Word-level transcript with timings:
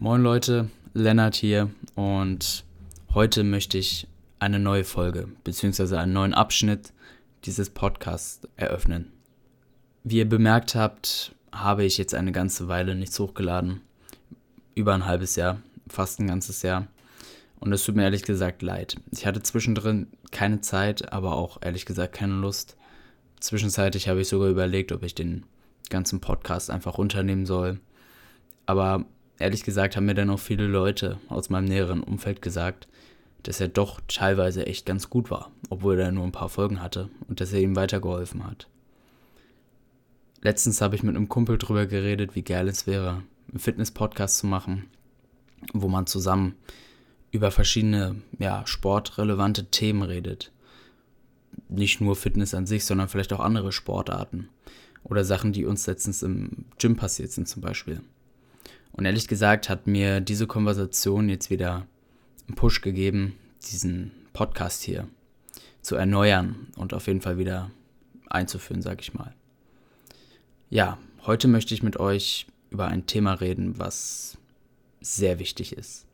Moin 0.00 0.22
Leute, 0.22 0.70
Lennart 0.94 1.34
hier 1.34 1.70
und 1.96 2.64
heute 3.14 3.42
möchte 3.42 3.78
ich 3.78 4.06
eine 4.38 4.60
neue 4.60 4.84
Folge 4.84 5.26
bzw. 5.42 5.96
einen 5.96 6.12
neuen 6.12 6.34
Abschnitt 6.34 6.92
dieses 7.44 7.68
Podcasts 7.68 8.46
eröffnen. 8.54 9.10
Wie 10.04 10.18
ihr 10.18 10.28
bemerkt 10.28 10.76
habt, 10.76 11.34
habe 11.50 11.82
ich 11.82 11.98
jetzt 11.98 12.14
eine 12.14 12.30
ganze 12.30 12.68
Weile 12.68 12.94
nichts 12.94 13.18
hochgeladen. 13.18 13.80
Über 14.76 14.94
ein 14.94 15.04
halbes 15.04 15.34
Jahr, 15.34 15.62
fast 15.88 16.20
ein 16.20 16.28
ganzes 16.28 16.62
Jahr. 16.62 16.86
Und 17.58 17.72
es 17.72 17.82
tut 17.82 17.96
mir 17.96 18.04
ehrlich 18.04 18.22
gesagt 18.22 18.62
leid. 18.62 19.00
Ich 19.10 19.26
hatte 19.26 19.42
zwischendrin 19.42 20.06
keine 20.30 20.60
Zeit, 20.60 21.12
aber 21.12 21.34
auch 21.34 21.58
ehrlich 21.60 21.86
gesagt 21.86 22.14
keine 22.14 22.34
Lust. 22.34 22.76
Zwischenzeitlich 23.40 24.06
habe 24.08 24.20
ich 24.20 24.28
sogar 24.28 24.48
überlegt, 24.48 24.92
ob 24.92 25.02
ich 25.02 25.16
den 25.16 25.44
ganzen 25.90 26.20
Podcast 26.20 26.70
einfach 26.70 26.98
runternehmen 26.98 27.46
soll. 27.46 27.80
Aber 28.64 29.04
ehrlich 29.38 29.62
gesagt 29.62 29.96
haben 29.96 30.06
mir 30.06 30.14
dann 30.14 30.30
auch 30.30 30.40
viele 30.40 30.66
Leute 30.66 31.18
aus 31.28 31.50
meinem 31.50 31.66
näheren 31.66 32.02
Umfeld 32.02 32.42
gesagt, 32.42 32.88
dass 33.42 33.60
er 33.60 33.68
doch 33.68 34.00
teilweise 34.08 34.66
echt 34.66 34.84
ganz 34.84 35.10
gut 35.10 35.30
war, 35.30 35.50
obwohl 35.70 35.98
er 35.98 36.12
nur 36.12 36.24
ein 36.24 36.32
paar 36.32 36.48
Folgen 36.48 36.82
hatte 36.82 37.08
und 37.28 37.40
dass 37.40 37.52
er 37.52 37.60
ihm 37.60 37.76
weitergeholfen 37.76 38.44
hat. 38.44 38.68
Letztens 40.42 40.80
habe 40.80 40.94
ich 40.94 41.02
mit 41.02 41.16
einem 41.16 41.28
Kumpel 41.28 41.58
drüber 41.58 41.86
geredet, 41.86 42.34
wie 42.34 42.42
geil 42.42 42.68
es 42.68 42.86
wäre, 42.86 43.22
einen 43.50 43.58
Fitness-Podcast 43.58 44.38
zu 44.38 44.46
machen, 44.46 44.84
wo 45.72 45.88
man 45.88 46.06
zusammen 46.06 46.54
über 47.30 47.50
verschiedene 47.50 48.16
ja, 48.38 48.66
sportrelevante 48.66 49.66
Themen 49.66 50.02
redet. 50.02 50.52
Nicht 51.68 52.00
nur 52.00 52.16
Fitness 52.16 52.54
an 52.54 52.66
sich, 52.66 52.84
sondern 52.84 53.08
vielleicht 53.08 53.32
auch 53.32 53.40
andere 53.40 53.72
Sportarten. 53.72 54.48
Oder 55.02 55.24
Sachen, 55.24 55.52
die 55.52 55.64
uns 55.64 55.86
letztens 55.86 56.22
im 56.22 56.66
Gym 56.78 56.96
passiert 56.96 57.32
sind 57.32 57.48
zum 57.48 57.62
Beispiel. 57.62 58.00
Und 58.98 59.04
ehrlich 59.04 59.28
gesagt 59.28 59.68
hat 59.68 59.86
mir 59.86 60.20
diese 60.20 60.48
Konversation 60.48 61.28
jetzt 61.28 61.50
wieder 61.50 61.86
einen 62.48 62.56
Push 62.56 62.80
gegeben, 62.80 63.38
diesen 63.70 64.10
Podcast 64.32 64.82
hier 64.82 65.06
zu 65.82 65.94
erneuern 65.94 66.66
und 66.74 66.92
auf 66.92 67.06
jeden 67.06 67.20
Fall 67.20 67.38
wieder 67.38 67.70
einzuführen, 68.28 68.82
sag 68.82 69.00
ich 69.00 69.14
mal. 69.14 69.32
Ja, 70.68 70.98
heute 71.26 71.46
möchte 71.46 71.74
ich 71.74 71.84
mit 71.84 72.00
euch 72.00 72.48
über 72.70 72.88
ein 72.88 73.06
Thema 73.06 73.34
reden, 73.34 73.78
was 73.78 74.36
sehr 75.00 75.38
wichtig 75.38 75.74
ist. 75.74 76.04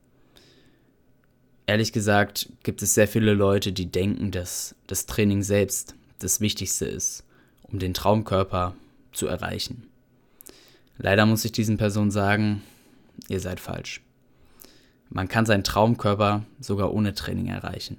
Ehrlich 1.67 1.91
gesagt 1.91 2.51
gibt 2.64 2.83
es 2.83 2.92
sehr 2.92 3.08
viele 3.08 3.33
Leute, 3.33 3.73
die 3.73 3.86
denken, 3.86 4.30
dass 4.30 4.75
das 4.89 5.06
Training 5.06 5.42
selbst 5.42 5.95
das 6.19 6.42
Wichtigste 6.42 6.84
ist, 6.84 7.25
um 7.62 7.78
den 7.78 7.95
Traumkörper 7.95 8.75
zu 9.12 9.27
erreichen. 9.27 9.89
Leider 10.98 11.25
muss 11.25 11.47
ich 11.47 11.53
diesen 11.53 11.78
Personen 11.78 12.11
sagen, 12.11 12.62
ihr 13.29 13.41
seid 13.41 13.61
falsch. 13.61 14.03
Man 15.11 15.29
kann 15.29 15.47
seinen 15.47 15.65
Traumkörper 15.65 16.45
sogar 16.61 16.93
ohne 16.93 17.15
Training 17.15 17.48
erreichen. 17.48 17.98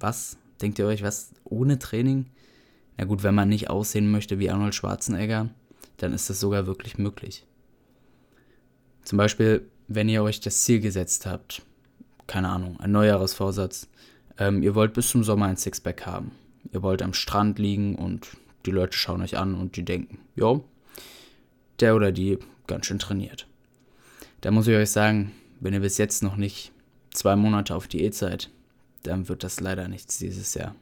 Was? 0.00 0.36
Denkt 0.60 0.78
ihr 0.78 0.86
euch, 0.86 1.02
was 1.02 1.32
ohne 1.44 1.78
Training? 1.78 2.26
Na 2.96 3.04
gut, 3.04 3.22
wenn 3.22 3.34
man 3.34 3.48
nicht 3.48 3.68
aussehen 3.68 4.10
möchte 4.10 4.38
wie 4.38 4.50
Arnold 4.50 4.74
Schwarzenegger, 4.74 5.50
dann 5.98 6.12
ist 6.12 6.30
das 6.30 6.40
sogar 6.40 6.66
wirklich 6.66 6.96
möglich. 6.98 7.44
Zum 9.02 9.18
Beispiel, 9.18 9.68
wenn 9.88 10.08
ihr 10.08 10.22
euch 10.22 10.40
das 10.40 10.64
Ziel 10.64 10.80
gesetzt 10.80 11.26
habt, 11.26 11.62
keine 12.26 12.48
Ahnung, 12.48 12.80
ein 12.80 12.92
Neujahresvorsatz, 12.92 13.88
ähm, 14.38 14.62
ihr 14.62 14.74
wollt 14.74 14.94
bis 14.94 15.10
zum 15.10 15.24
Sommer 15.24 15.46
ein 15.46 15.56
Sixpack 15.56 16.06
haben. 16.06 16.32
Ihr 16.72 16.82
wollt 16.82 17.02
am 17.02 17.14
Strand 17.14 17.58
liegen 17.58 17.94
und 17.94 18.28
die 18.64 18.72
Leute 18.72 18.96
schauen 18.96 19.22
euch 19.22 19.36
an 19.36 19.54
und 19.54 19.76
die 19.76 19.84
denken, 19.84 20.18
jo, 20.34 20.64
der 21.80 21.94
oder 21.94 22.10
die 22.10 22.38
ganz 22.66 22.86
schön 22.86 22.98
trainiert. 22.98 23.46
Da 24.46 24.52
muss 24.52 24.68
ich 24.68 24.76
euch 24.76 24.92
sagen, 24.92 25.32
wenn 25.58 25.74
ihr 25.74 25.80
bis 25.80 25.98
jetzt 25.98 26.22
noch 26.22 26.36
nicht 26.36 26.70
zwei 27.10 27.34
Monate 27.34 27.74
auf 27.74 27.88
Diät 27.88 28.14
seid, 28.14 28.48
dann 29.02 29.28
wird 29.28 29.42
das 29.42 29.58
leider 29.58 29.88
nichts 29.88 30.18
dieses 30.18 30.54
Jahr. 30.54 30.76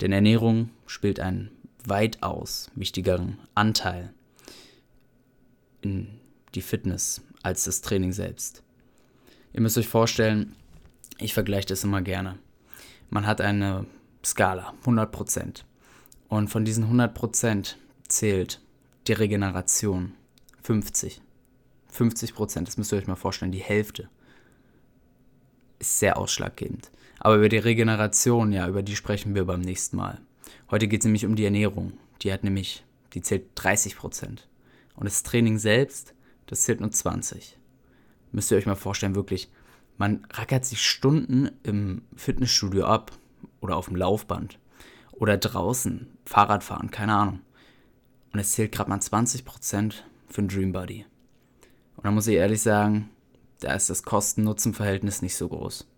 Denn 0.00 0.10
Ernährung 0.10 0.70
spielt 0.86 1.20
einen 1.20 1.52
weitaus 1.84 2.68
wichtigeren 2.74 3.38
Anteil 3.54 4.12
in 5.82 6.18
die 6.56 6.62
Fitness 6.62 7.22
als 7.44 7.62
das 7.62 7.80
Training 7.80 8.10
selbst. 8.10 8.64
Ihr 9.52 9.60
müsst 9.60 9.78
euch 9.78 9.86
vorstellen, 9.86 10.56
ich 11.18 11.32
vergleiche 11.32 11.68
das 11.68 11.84
immer 11.84 12.02
gerne. 12.02 12.40
Man 13.08 13.24
hat 13.24 13.40
eine 13.40 13.86
Skala, 14.24 14.74
100%. 14.84 15.62
Und 16.26 16.48
von 16.48 16.64
diesen 16.64 16.92
100% 16.92 17.76
zählt 18.08 18.60
die 19.06 19.12
Regeneration 19.12 20.14
50. 20.64 21.22
50 21.96 22.34
Prozent, 22.34 22.68
das 22.68 22.76
müsst 22.76 22.92
ihr 22.92 22.98
euch 22.98 23.06
mal 23.06 23.16
vorstellen, 23.16 23.52
die 23.52 23.58
Hälfte 23.58 24.08
ist 25.78 25.98
sehr 25.98 26.18
ausschlaggebend. 26.18 26.90
Aber 27.18 27.36
über 27.36 27.48
die 27.48 27.58
Regeneration, 27.58 28.52
ja, 28.52 28.68
über 28.68 28.82
die 28.82 28.96
sprechen 28.96 29.34
wir 29.34 29.44
beim 29.44 29.60
nächsten 29.60 29.96
Mal. 29.96 30.20
Heute 30.70 30.88
geht 30.88 31.00
es 31.00 31.04
nämlich 31.04 31.24
um 31.24 31.36
die 31.36 31.44
Ernährung. 31.44 31.94
Die 32.22 32.32
hat 32.32 32.44
nämlich, 32.44 32.84
die 33.14 33.22
zählt 33.22 33.46
30 33.54 33.96
Prozent. 33.96 34.48
Und 34.94 35.06
das 35.06 35.22
Training 35.22 35.58
selbst, 35.58 36.14
das 36.46 36.62
zählt 36.62 36.80
nur 36.80 36.90
20. 36.90 37.58
Müsst 38.32 38.50
ihr 38.50 38.58
euch 38.58 38.66
mal 38.66 38.74
vorstellen, 38.74 39.14
wirklich, 39.14 39.50
man 39.96 40.26
rackert 40.30 40.64
sich 40.64 40.84
Stunden 40.84 41.50
im 41.62 42.02
Fitnessstudio 42.14 42.84
ab 42.84 43.12
oder 43.60 43.76
auf 43.76 43.86
dem 43.86 43.96
Laufband 43.96 44.58
oder 45.12 45.38
draußen, 45.38 46.06
Fahrradfahren, 46.26 46.90
keine 46.90 47.14
Ahnung. 47.14 47.40
Und 48.32 48.40
es 48.40 48.52
zählt 48.52 48.72
gerade 48.72 48.90
mal 48.90 48.98
20% 48.98 49.94
für 50.28 50.42
ein 50.42 50.48
Dream 50.48 50.72
Body. 50.72 51.06
Da 52.06 52.12
muss 52.12 52.28
ich 52.28 52.36
ehrlich 52.36 52.62
sagen, 52.62 53.10
da 53.58 53.74
ist 53.74 53.90
das 53.90 54.04
Kosten-Nutzen-Verhältnis 54.04 55.22
nicht 55.22 55.34
so 55.34 55.48
groß. 55.48 55.88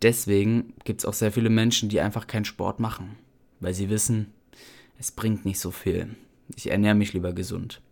Deswegen 0.00 0.72
gibt 0.84 1.02
es 1.02 1.04
auch 1.04 1.12
sehr 1.12 1.32
viele 1.32 1.50
Menschen, 1.50 1.90
die 1.90 2.00
einfach 2.00 2.26
keinen 2.26 2.46
Sport 2.46 2.80
machen, 2.80 3.18
weil 3.60 3.74
sie 3.74 3.90
wissen, 3.90 4.32
es 4.98 5.12
bringt 5.12 5.44
nicht 5.44 5.60
so 5.60 5.70
viel. 5.70 6.16
Ich 6.56 6.70
ernähre 6.70 6.94
mich 6.94 7.12
lieber 7.12 7.34
gesund. 7.34 7.82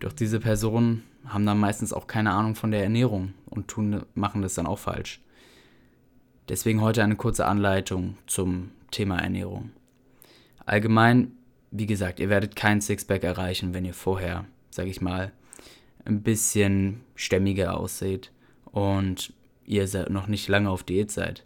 Doch 0.00 0.14
diese 0.14 0.40
Personen 0.40 1.02
haben 1.26 1.44
dann 1.44 1.58
meistens 1.58 1.92
auch 1.92 2.06
keine 2.06 2.30
Ahnung 2.30 2.54
von 2.54 2.70
der 2.70 2.82
Ernährung 2.82 3.34
und 3.44 3.68
tun, 3.68 4.06
machen 4.14 4.40
das 4.40 4.54
dann 4.54 4.66
auch 4.66 4.78
falsch. 4.78 5.20
Deswegen 6.48 6.80
heute 6.80 7.04
eine 7.04 7.16
kurze 7.16 7.44
Anleitung 7.44 8.16
zum 8.26 8.70
Thema 8.90 9.18
Ernährung. 9.18 9.72
Allgemein 10.64 11.32
wie 11.70 11.86
gesagt, 11.86 12.18
ihr 12.18 12.30
werdet 12.30 12.56
kein 12.56 12.80
Sixpack 12.80 13.24
erreichen, 13.24 13.74
wenn 13.74 13.84
ihr 13.84 13.92
vorher, 13.92 14.46
sag 14.70 14.86
ich 14.86 15.02
mal, 15.02 15.32
ein 16.04 16.22
bisschen 16.22 17.00
stämmiger 17.14 17.78
aussieht 17.78 18.30
und 18.70 19.32
ihr 19.64 19.88
noch 20.10 20.26
nicht 20.26 20.48
lange 20.48 20.70
auf 20.70 20.82
Diät 20.82 21.10
seid. 21.10 21.44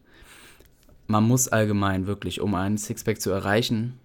Man 1.07 1.25
muss 1.25 1.49
allgemein 1.49 2.07
wirklich, 2.07 2.41
um 2.41 2.55
einen 2.55 2.79
Sixpack 2.79 3.21
zu 3.21 3.31
erreichen, 3.31 3.99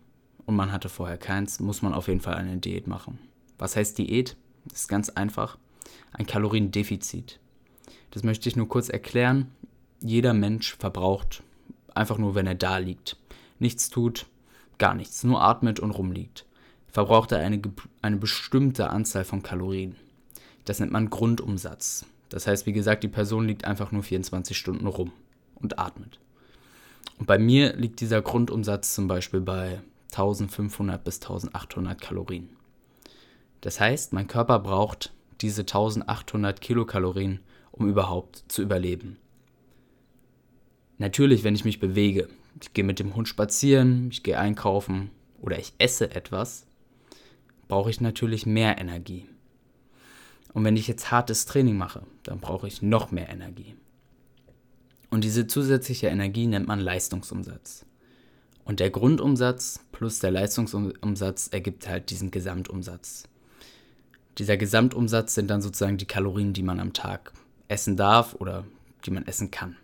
und 0.46 0.56
man 0.56 0.74
hatte 0.74 0.90
vorher 0.90 1.18
keins, 1.18 1.62
muss 1.62 1.82
man 1.82 1.94
auf 1.94 2.10
jeden 2.10 2.20
Fall 2.20 2.36
eine 2.36 2.58
Diät 2.58 2.86
machen. 2.86 3.18
Was 3.58 3.78
heißt 3.78 3.98
Diät? 3.98 4.36
Das 4.66 4.82
ist 4.82 4.88
ganz 4.90 5.10
einfach. 5.10 5.58
Ein 6.12 6.26
Kaloriendefizit. 6.26 7.40
Das 8.12 8.24
möchte 8.24 8.50
ich 8.50 8.58
nur 8.58 8.68
kurz 8.68 8.90
erklären. 8.90 9.52
Jeder 10.02 10.34
Mensch 10.34 10.76
verbraucht 10.76 11.44
einfach 11.96 12.18
nur, 12.18 12.36
wenn 12.36 12.48
er 12.48 12.56
da 12.56 12.78
liegt. 12.78 13.18
Nichts 13.60 13.90
tut, 13.90 14.26
gar 14.78 14.96
nichts, 14.96 15.24
nur 15.24 15.42
atmet 15.42 15.80
und 15.80 15.92
rumliegt, 15.92 16.46
verbraucht 16.88 17.32
er 17.32 17.40
eine, 17.40 17.62
eine 18.02 18.18
bestimmte 18.18 18.90
Anzahl 18.90 19.24
von 19.24 19.44
Kalorien. 19.44 19.96
Das 20.66 20.80
nennt 20.80 20.92
man 20.92 21.10
Grundumsatz. 21.10 22.06
Das 22.30 22.48
heißt, 22.48 22.66
wie 22.66 22.74
gesagt, 22.74 23.04
die 23.04 23.10
Person 23.10 23.48
liegt 23.48 23.66
einfach 23.66 23.92
nur 23.92 24.04
24 24.04 24.58
Stunden 24.58 24.88
rum 24.88 25.12
und 25.56 25.80
atmet. 25.80 26.20
Und 27.20 27.28
bei 27.28 27.38
mir 27.38 27.76
liegt 27.76 28.02
dieser 28.02 28.22
Grundumsatz 28.22 28.96
zum 28.96 29.08
Beispiel 29.08 29.42
bei 29.42 29.82
1500 30.12 31.04
bis 31.04 31.22
1800 31.22 32.02
Kalorien. 32.02 32.50
Das 33.62 33.80
heißt, 33.80 34.14
mein 34.14 34.28
Körper 34.28 34.60
braucht 34.60 35.14
diese 35.42 35.62
1800 35.62 36.62
Kilokalorien, 36.62 37.40
um 37.72 37.88
überhaupt 37.88 38.44
zu 38.48 38.62
überleben. 38.62 39.18
Natürlich, 40.98 41.44
wenn 41.44 41.56
ich 41.56 41.66
mich 41.66 41.80
bewege, 41.80 42.30
ich 42.62 42.74
gehe 42.74 42.84
mit 42.84 43.00
dem 43.00 43.16
Hund 43.16 43.28
spazieren, 43.28 44.10
ich 44.12 44.24
gehe 44.24 44.38
einkaufen 44.38 45.10
oder 45.42 45.58
ich 45.60 45.74
esse 45.78 46.12
etwas, 46.12 46.66
brauche 47.68 47.90
ich 47.90 48.00
natürlich 48.00 48.46
mehr 48.46 48.78
Energie. 48.80 49.28
Und 50.54 50.64
wenn 50.64 50.78
ich 50.78 50.88
jetzt 50.88 51.12
hartes 51.12 51.46
Training 51.46 51.78
mache, 51.78 52.04
dann 52.24 52.40
brauche 52.40 52.68
ich 52.68 52.82
noch 52.82 53.12
mehr 53.12 53.30
Energie. 53.30 53.76
Und 55.10 55.24
diese 55.24 55.48
zusätzliche 55.48 56.08
Energie 56.08 56.48
nennt 56.48 56.68
man 56.68 56.80
Leistungsumsatz. 56.80 57.86
Und 58.66 58.80
der 58.80 58.90
Grundumsatz 58.90 59.80
plus 59.92 60.20
der 60.20 60.32
Leistungsumsatz 60.32 61.50
ergibt 61.52 61.88
halt 61.88 62.10
diesen 62.10 62.32
Gesamtumsatz. 62.32 63.24
Dieser 64.38 64.58
Gesamtumsatz 64.58 65.36
sind 65.36 65.50
dann 65.50 65.62
sozusagen 65.62 65.98
die 65.98 66.06
Kalorien, 66.06 66.54
die 66.54 66.64
man 66.64 66.80
am 66.80 66.94
Tag 66.94 67.34
essen 67.68 67.98
darf 67.98 68.36
oder 68.36 68.64
die 69.06 69.12
man 69.12 69.28
essen 69.28 69.52
kann. 69.52 69.76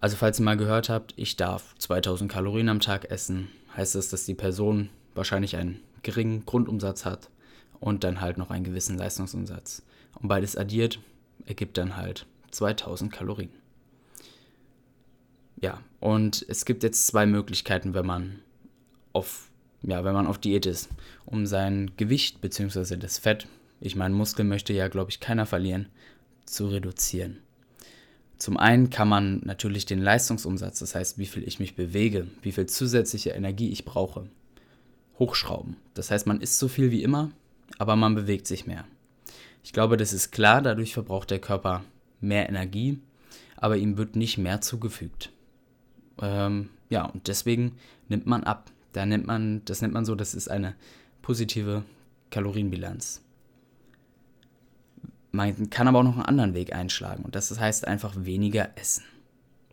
Also 0.00 0.16
falls 0.16 0.38
ihr 0.38 0.44
mal 0.44 0.56
gehört 0.56 0.90
habt, 0.90 1.14
ich 1.16 1.36
darf 1.36 1.74
2000 1.78 2.30
Kalorien 2.30 2.68
am 2.68 2.80
Tag 2.80 3.10
essen, 3.10 3.48
heißt 3.76 3.94
das, 3.94 4.10
dass 4.10 4.26
die 4.26 4.34
Person 4.34 4.90
wahrscheinlich 5.14 5.56
einen 5.56 5.80
geringen 6.02 6.44
Grundumsatz 6.44 7.04
hat 7.04 7.30
und 7.84 8.02
dann 8.02 8.22
halt 8.22 8.38
noch 8.38 8.48
einen 8.48 8.64
gewissen 8.64 8.96
Leistungsumsatz. 8.96 9.82
Und 10.18 10.28
beides 10.28 10.56
addiert 10.56 11.00
ergibt 11.44 11.76
dann 11.76 11.98
halt 11.98 12.24
2000 12.50 13.12
Kalorien. 13.12 13.50
Ja, 15.60 15.82
und 16.00 16.46
es 16.48 16.64
gibt 16.64 16.82
jetzt 16.82 17.06
zwei 17.06 17.26
Möglichkeiten, 17.26 17.92
wenn 17.92 18.06
man 18.06 18.38
auf, 19.12 19.50
ja, 19.82 20.02
wenn 20.02 20.14
man 20.14 20.26
auf 20.26 20.38
Diät 20.38 20.64
ist, 20.64 20.88
um 21.26 21.44
sein 21.44 21.90
Gewicht 21.98 22.40
bzw. 22.40 22.96
das 22.96 23.18
Fett, 23.18 23.48
ich 23.82 23.96
meine, 23.96 24.14
Muskeln 24.14 24.48
möchte 24.48 24.72
ja, 24.72 24.88
glaube 24.88 25.10
ich, 25.10 25.20
keiner 25.20 25.44
verlieren, 25.44 25.90
zu 26.46 26.68
reduzieren. 26.68 27.36
Zum 28.38 28.56
einen 28.56 28.88
kann 28.88 29.08
man 29.08 29.42
natürlich 29.44 29.84
den 29.84 30.00
Leistungsumsatz, 30.00 30.78
das 30.78 30.94
heißt, 30.94 31.18
wie 31.18 31.26
viel 31.26 31.46
ich 31.46 31.60
mich 31.60 31.76
bewege, 31.76 32.28
wie 32.40 32.52
viel 32.52 32.64
zusätzliche 32.64 33.30
Energie 33.30 33.68
ich 33.68 33.84
brauche, 33.84 34.26
hochschrauben. 35.18 35.76
Das 35.92 36.10
heißt, 36.10 36.26
man 36.26 36.40
isst 36.40 36.58
so 36.58 36.68
viel 36.68 36.90
wie 36.90 37.02
immer, 37.02 37.30
aber 37.78 37.96
man 37.96 38.14
bewegt 38.14 38.46
sich 38.46 38.66
mehr. 38.66 38.84
Ich 39.62 39.72
glaube, 39.72 39.96
das 39.96 40.12
ist 40.12 40.30
klar, 40.30 40.60
dadurch 40.62 40.92
verbraucht 40.92 41.30
der 41.30 41.40
Körper 41.40 41.84
mehr 42.20 42.48
Energie, 42.48 43.00
aber 43.56 43.76
ihm 43.76 43.96
wird 43.96 44.16
nicht 44.16 44.38
mehr 44.38 44.60
zugefügt. 44.60 45.30
Ähm, 46.20 46.70
ja, 46.90 47.06
und 47.06 47.28
deswegen 47.28 47.76
nimmt 48.08 48.26
man 48.26 48.44
ab. 48.44 48.70
Da 48.92 49.06
nimmt 49.06 49.26
man, 49.26 49.64
das 49.64 49.82
nennt 49.82 49.94
man 49.94 50.04
so, 50.04 50.14
das 50.14 50.34
ist 50.34 50.48
eine 50.48 50.74
positive 51.22 51.82
Kalorienbilanz. 52.30 53.22
Man 55.32 55.70
kann 55.70 55.88
aber 55.88 56.00
auch 56.00 56.04
noch 56.04 56.14
einen 56.14 56.26
anderen 56.26 56.54
Weg 56.54 56.72
einschlagen 56.74 57.24
und 57.24 57.34
das 57.34 57.58
heißt 57.58 57.88
einfach 57.88 58.14
weniger 58.18 58.70
essen. 58.76 59.04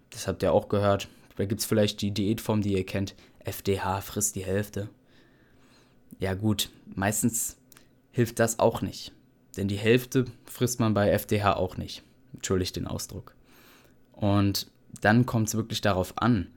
Das 0.10 0.28
habt 0.28 0.42
ihr 0.42 0.54
auch 0.54 0.70
gehört. 0.70 1.08
Da 1.36 1.46
gibt 1.46 1.62
es 1.62 1.68
vielleicht 1.68 2.02
die 2.02 2.12
Diätform, 2.12 2.62
die 2.62 2.74
ihr 2.74 2.86
kennt. 2.86 3.16
FDH 3.44 4.02
frisst 4.02 4.36
die 4.36 4.46
Hälfte. 4.46 4.90
Ja 6.20 6.34
gut, 6.34 6.70
meistens 6.96 7.58
hilft 8.12 8.40
das 8.40 8.60
auch 8.60 8.82
nicht. 8.82 9.14
Denn 9.58 9.68
die 9.68 9.78
Hälfte 9.78 10.26
frisst 10.46 10.80
man 10.80 10.94
bei 10.94 11.10
FDH 11.10 11.56
auch 11.56 11.78
nicht. 11.78 12.04
Entschuldigt 12.34 12.76
den 12.76 12.88
Ausdruck. 12.88 13.36
Und 14.14 14.68
dann 15.02 15.26
kommt 15.26 15.48
es 15.48 15.56
wirklich 15.56 15.82
darauf 15.82 16.18
an, 16.18 16.48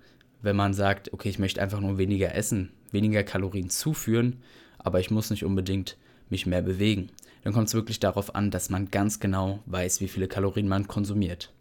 wenn 0.43 0.57
man 0.57 0.75
sagt, 0.75 1.13
okay, 1.13 1.29
ich 1.29 1.39
möchte 1.39 1.63
einfach 1.63 1.81
nur 1.81 1.99
weniger 1.99 2.35
essen, 2.35 2.73
weniger 2.91 3.25
Kalorien 3.25 3.71
zuführen, 3.71 4.43
aber 4.79 5.01
ich 5.01 5.11
muss 5.11 5.31
nicht 5.31 5.45
unbedingt 5.45 5.97
mich 6.29 6.47
mehr 6.47 6.63
bewegen 6.63 7.11
dann 7.45 7.53
kommt 7.53 7.69
es 7.69 7.75
wirklich 7.75 8.01
darauf 8.01 8.35
an, 8.35 8.51
dass 8.51 8.71
man 8.71 8.91
ganz 8.91 9.21
genau 9.21 9.61
weiß, 9.67 10.01
wie 10.01 10.09
viele 10.09 10.29
Kalorien 10.29 10.67
man 10.67 10.89
konsumiert. 10.89 11.53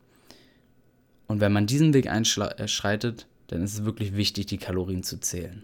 Und 1.28 1.42
wenn 1.42 1.51
man 1.51 1.68
diesen 1.68 1.94
Weg 1.94 2.10
einschreitet, 2.10 3.22
äh, 3.22 3.25
dann 3.48 3.62
ist 3.62 3.74
es 3.74 3.86
wirklich 3.86 4.16
wichtig, 4.16 4.45
die 4.45 4.57
Kalorien 4.57 5.04
zu 5.04 5.19
zählen. 5.19 5.63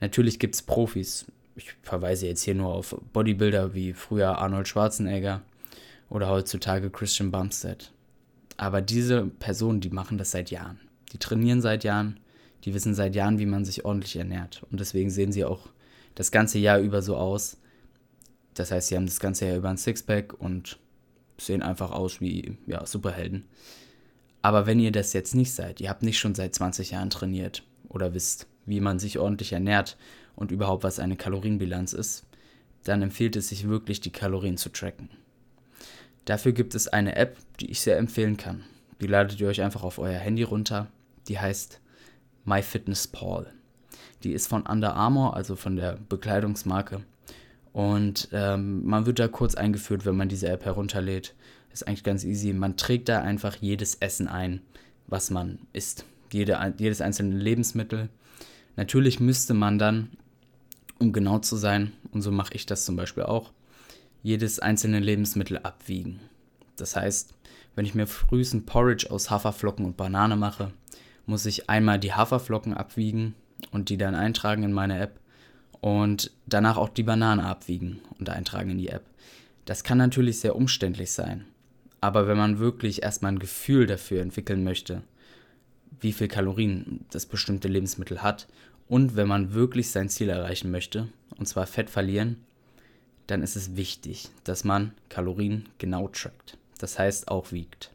Natürlich 0.00 0.38
gibt 0.38 0.54
es 0.54 0.62
Profis. 0.62 1.24
Ich 1.58 1.74
verweise 1.82 2.28
jetzt 2.28 2.42
hier 2.42 2.54
nur 2.54 2.72
auf 2.72 2.96
Bodybuilder 3.12 3.74
wie 3.74 3.92
früher 3.92 4.38
Arnold 4.38 4.68
Schwarzenegger 4.68 5.42
oder 6.08 6.28
heutzutage 6.28 6.88
Christian 6.88 7.32
Bumstead. 7.32 7.90
Aber 8.56 8.80
diese 8.80 9.26
Personen, 9.26 9.80
die 9.80 9.90
machen 9.90 10.18
das 10.18 10.30
seit 10.30 10.52
Jahren. 10.52 10.78
Die 11.12 11.18
trainieren 11.18 11.60
seit 11.60 11.82
Jahren, 11.82 12.20
die 12.64 12.74
wissen 12.74 12.94
seit 12.94 13.16
Jahren, 13.16 13.40
wie 13.40 13.46
man 13.46 13.64
sich 13.64 13.84
ordentlich 13.84 14.14
ernährt. 14.14 14.64
Und 14.70 14.78
deswegen 14.78 15.10
sehen 15.10 15.32
sie 15.32 15.44
auch 15.44 15.68
das 16.14 16.30
ganze 16.30 16.58
Jahr 16.58 16.78
über 16.78 17.02
so 17.02 17.16
aus, 17.16 17.56
das 18.54 18.70
heißt, 18.70 18.88
sie 18.88 18.96
haben 18.96 19.06
das 19.06 19.20
Ganze 19.20 19.46
ja 19.46 19.56
über 19.56 19.68
ein 19.68 19.76
Sixpack 19.76 20.34
und 20.40 20.78
sehen 21.38 21.62
einfach 21.62 21.90
aus 21.90 22.20
wie 22.20 22.56
ja, 22.66 22.84
Superhelden. 22.86 23.44
Aber 24.42 24.66
wenn 24.66 24.80
ihr 24.80 24.92
das 24.92 25.12
jetzt 25.12 25.34
nicht 25.34 25.52
seid, 25.52 25.80
ihr 25.80 25.88
habt 25.88 26.02
nicht 26.02 26.18
schon 26.18 26.34
seit 26.34 26.54
20 26.54 26.92
Jahren 26.92 27.10
trainiert 27.10 27.64
oder 27.88 28.14
wisst, 28.14 28.46
wie 28.66 28.80
man 28.80 28.98
sich 28.98 29.18
ordentlich 29.18 29.52
ernährt 29.52 29.96
und 30.38 30.52
überhaupt 30.52 30.84
was 30.84 31.00
eine 31.00 31.16
Kalorienbilanz 31.16 31.92
ist, 31.92 32.24
dann 32.84 33.02
empfiehlt 33.02 33.34
es 33.34 33.48
sich 33.48 33.68
wirklich, 33.68 34.00
die 34.00 34.12
Kalorien 34.12 34.56
zu 34.56 34.70
tracken. 34.70 35.10
Dafür 36.24 36.52
gibt 36.52 36.76
es 36.76 36.86
eine 36.86 37.16
App, 37.16 37.36
die 37.58 37.70
ich 37.70 37.80
sehr 37.80 37.98
empfehlen 37.98 38.36
kann. 38.36 38.62
Die 39.00 39.08
ladet 39.08 39.40
ihr 39.40 39.48
euch 39.48 39.60
einfach 39.60 39.82
auf 39.82 39.98
euer 39.98 40.18
Handy 40.18 40.44
runter. 40.44 40.86
Die 41.26 41.40
heißt 41.40 41.80
MyFitnessPal. 42.44 43.52
Die 44.22 44.32
ist 44.32 44.46
von 44.46 44.62
Under 44.62 44.94
Armour, 44.94 45.34
also 45.34 45.56
von 45.56 45.74
der 45.74 45.98
Bekleidungsmarke. 46.08 47.02
Und 47.72 48.28
ähm, 48.32 48.86
man 48.86 49.06
wird 49.06 49.18
da 49.18 49.26
kurz 49.26 49.56
eingeführt, 49.56 50.06
wenn 50.06 50.16
man 50.16 50.28
diese 50.28 50.48
App 50.48 50.64
herunterlädt. 50.64 51.34
Ist 51.72 51.86
eigentlich 51.86 52.04
ganz 52.04 52.24
easy. 52.24 52.52
Man 52.52 52.76
trägt 52.76 53.08
da 53.08 53.22
einfach 53.22 53.56
jedes 53.56 53.96
Essen 53.96 54.28
ein, 54.28 54.60
was 55.08 55.30
man 55.30 55.58
isst. 55.72 56.04
Jede, 56.32 56.74
jedes 56.78 57.00
einzelne 57.00 57.36
Lebensmittel. 57.36 58.08
Natürlich 58.76 59.18
müsste 59.18 59.54
man 59.54 59.78
dann, 59.78 60.10
um 60.98 61.12
genau 61.12 61.38
zu 61.38 61.56
sein, 61.56 61.92
und 62.12 62.22
so 62.22 62.30
mache 62.30 62.54
ich 62.54 62.66
das 62.66 62.84
zum 62.84 62.96
Beispiel 62.96 63.24
auch, 63.24 63.52
jedes 64.22 64.58
einzelne 64.58 65.00
Lebensmittel 65.00 65.58
abwiegen. 65.58 66.20
Das 66.76 66.96
heißt, 66.96 67.34
wenn 67.74 67.84
ich 67.84 67.94
mir 67.94 68.06
frühest 68.06 68.54
ein 68.54 68.66
Porridge 68.66 69.10
aus 69.10 69.30
Haferflocken 69.30 69.84
und 69.84 69.96
Banane 69.96 70.36
mache, 70.36 70.72
muss 71.26 71.46
ich 71.46 71.68
einmal 71.70 71.98
die 71.98 72.12
Haferflocken 72.12 72.74
abwiegen 72.74 73.34
und 73.70 73.88
die 73.88 73.96
dann 73.96 74.14
eintragen 74.14 74.62
in 74.62 74.72
meine 74.72 74.98
App 74.98 75.20
und 75.80 76.32
danach 76.46 76.76
auch 76.76 76.88
die 76.88 77.02
Banane 77.02 77.44
abwiegen 77.44 78.00
und 78.18 78.30
eintragen 78.30 78.70
in 78.70 78.78
die 78.78 78.88
App. 78.88 79.04
Das 79.64 79.84
kann 79.84 79.98
natürlich 79.98 80.40
sehr 80.40 80.56
umständlich 80.56 81.12
sein, 81.12 81.44
aber 82.00 82.26
wenn 82.26 82.38
man 82.38 82.58
wirklich 82.58 83.02
erstmal 83.02 83.32
ein 83.32 83.38
Gefühl 83.38 83.86
dafür 83.86 84.22
entwickeln 84.22 84.64
möchte, 84.64 85.02
wie 86.00 86.12
viel 86.12 86.28
Kalorien 86.28 87.04
das 87.10 87.26
bestimmte 87.26 87.68
Lebensmittel 87.68 88.22
hat 88.22 88.46
und 88.88 89.16
wenn 89.16 89.28
man 89.28 89.54
wirklich 89.54 89.90
sein 89.90 90.08
Ziel 90.08 90.28
erreichen 90.28 90.70
möchte, 90.70 91.08
und 91.36 91.46
zwar 91.46 91.66
Fett 91.66 91.90
verlieren, 91.90 92.36
dann 93.26 93.42
ist 93.42 93.56
es 93.56 93.76
wichtig, 93.76 94.30
dass 94.44 94.64
man 94.64 94.92
Kalorien 95.08 95.68
genau 95.78 96.08
trackt. 96.08 96.56
Das 96.78 96.98
heißt 96.98 97.28
auch 97.28 97.52
wiegt. 97.52 97.90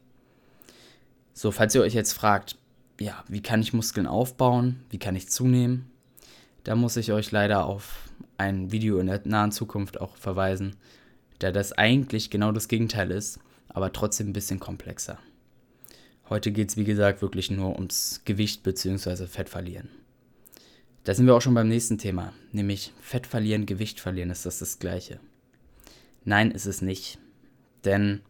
So, 1.33 1.51
falls 1.51 1.73
ihr 1.73 1.81
euch 1.81 1.95
jetzt 1.95 2.13
fragt, 2.13 2.57
ja, 2.99 3.23
wie 3.27 3.41
kann 3.41 3.61
ich 3.61 3.73
Muskeln 3.73 4.05
aufbauen? 4.05 4.83
Wie 4.91 4.99
kann 4.99 5.15
ich 5.15 5.29
zunehmen? 5.29 5.89
Da 6.63 6.75
muss 6.75 6.95
ich 6.95 7.11
euch 7.11 7.31
leider 7.31 7.65
auf 7.65 8.11
ein 8.37 8.71
Video 8.71 8.99
in 8.99 9.07
der 9.07 9.21
nahen 9.25 9.51
Zukunft 9.51 9.99
auch 9.99 10.15
verweisen, 10.15 10.75
da 11.39 11.51
das 11.51 11.73
eigentlich 11.73 12.29
genau 12.29 12.51
das 12.51 12.67
Gegenteil 12.67 13.09
ist, 13.11 13.39
aber 13.67 13.91
trotzdem 13.91 14.29
ein 14.29 14.33
bisschen 14.33 14.59
komplexer. 14.59 15.17
Heute 16.29 16.51
geht 16.51 16.69
es 16.69 16.77
wie 16.77 16.85
gesagt 16.85 17.21
wirklich 17.21 17.49
nur 17.49 17.75
ums 17.75 18.21
Gewicht 18.23 18.63
bzw. 18.63 19.25
Fett 19.25 19.49
verlieren. 19.49 19.89
Da 21.03 21.13
sind 21.13 21.25
wir 21.25 21.35
auch 21.35 21.41
schon 21.41 21.53
beim 21.53 21.67
nächsten 21.67 21.97
Thema, 21.97 22.33
nämlich 22.53 22.93
Fett 23.01 23.27
verlieren, 23.27 23.65
Gewicht 23.65 23.99
verlieren, 23.99 24.29
ist 24.29 24.45
das 24.45 24.59
das 24.59 24.79
gleiche? 24.79 25.19
Nein, 26.23 26.51
ist 26.51 26.65
es 26.65 26.81
nicht. 26.81 27.19
Denn 27.83 28.21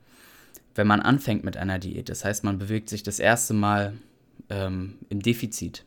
wenn 0.74 0.88
man 0.88 1.00
anfängt 1.00 1.44
mit 1.44 1.56
einer 1.56 1.78
Diät, 1.78 2.10
das 2.10 2.26
heißt 2.26 2.44
man 2.44 2.58
bewegt 2.58 2.90
sich 2.90 3.04
das 3.04 3.20
erste 3.20 3.54
Mal 3.54 3.94
ähm, 4.50 4.98
im 5.10 5.22
Defizit, 5.22 5.86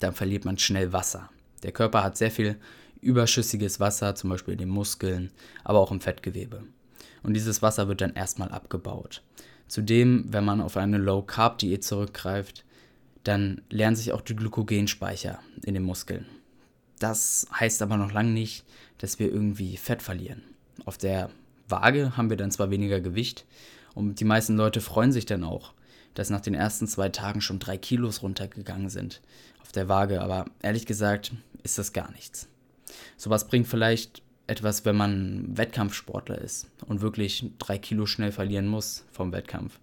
dann 0.00 0.12
verliert 0.12 0.44
man 0.44 0.58
schnell 0.58 0.92
Wasser. 0.92 1.30
Der 1.62 1.72
Körper 1.72 2.04
hat 2.04 2.18
sehr 2.18 2.30
viel 2.30 2.56
überschüssiges 3.00 3.80
Wasser, 3.80 4.14
zum 4.14 4.28
Beispiel 4.28 4.52
in 4.52 4.58
den 4.58 4.68
Muskeln, 4.68 5.30
aber 5.64 5.78
auch 5.78 5.90
im 5.90 6.02
Fettgewebe. 6.02 6.64
Und 7.22 7.32
dieses 7.34 7.62
Wasser 7.62 7.88
wird 7.88 8.02
dann 8.02 8.14
erstmal 8.14 8.50
abgebaut. 8.50 9.22
Zudem, 9.68 10.26
wenn 10.28 10.44
man 10.44 10.60
auf 10.60 10.76
eine 10.76 10.98
Low-Carb-Diät 10.98 11.82
zurückgreift, 11.82 12.64
dann 13.24 13.62
lernen 13.70 13.96
sich 13.96 14.12
auch 14.12 14.20
die 14.20 14.36
Glykogenspeicher 14.36 15.40
in 15.64 15.74
den 15.74 15.82
Muskeln. 15.82 16.26
Das 16.98 17.46
heißt 17.58 17.82
aber 17.82 17.96
noch 17.96 18.12
lange 18.12 18.30
nicht, 18.30 18.64
dass 18.98 19.18
wir 19.18 19.32
irgendwie 19.32 19.76
Fett 19.76 20.02
verlieren. 20.02 20.42
Auf 20.84 20.98
der 20.98 21.30
Waage 21.68 22.16
haben 22.16 22.30
wir 22.30 22.36
dann 22.36 22.50
zwar 22.50 22.70
weniger 22.70 23.00
Gewicht 23.00 23.44
und 23.94 24.20
die 24.20 24.24
meisten 24.24 24.56
Leute 24.56 24.80
freuen 24.80 25.12
sich 25.12 25.26
dann 25.26 25.44
auch, 25.44 25.72
dass 26.14 26.30
nach 26.30 26.40
den 26.40 26.54
ersten 26.54 26.86
zwei 26.86 27.08
Tagen 27.08 27.40
schon 27.40 27.58
drei 27.58 27.76
Kilos 27.76 28.22
runtergegangen 28.22 28.88
sind 28.88 29.20
auf 29.60 29.72
der 29.72 29.88
Waage, 29.88 30.20
aber 30.20 30.46
ehrlich 30.62 30.86
gesagt 30.86 31.32
ist 31.62 31.78
das 31.78 31.92
gar 31.92 32.10
nichts. 32.12 32.48
Sowas 33.16 33.46
bringt 33.46 33.66
vielleicht 33.66 34.22
etwas, 34.46 34.84
wenn 34.84 34.96
man 34.96 35.56
Wettkampfsportler 35.56 36.38
ist 36.38 36.68
und 36.86 37.02
wirklich 37.02 37.44
drei 37.58 37.78
Kilo 37.78 38.06
schnell 38.06 38.32
verlieren 38.32 38.66
muss 38.66 39.04
vom 39.12 39.30
Wettkampf. 39.32 39.78